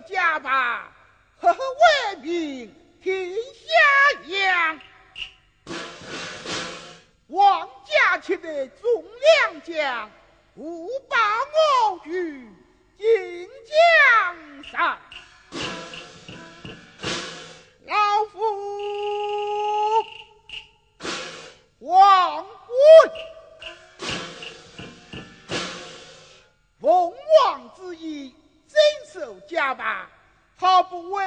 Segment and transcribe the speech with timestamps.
[0.00, 0.92] 家大
[1.40, 4.80] 呵呵文明天下扬
[7.28, 9.04] 王家前的忠
[9.50, 10.10] 良将
[10.54, 11.16] 无把
[11.88, 12.48] 我与
[12.96, 14.98] 金江山。
[17.86, 18.40] 老夫
[29.76, 30.08] 吧，
[30.58, 31.24] 好，不为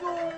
[0.00, 0.32] Chúng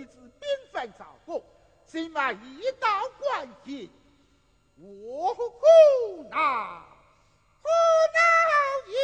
[0.00, 1.44] 一支兵犯赵国，
[1.84, 2.88] 怎奈一刀
[3.18, 3.90] 关系，
[4.78, 5.44] 我哭
[6.30, 6.82] 那
[7.60, 8.96] 哭闹也。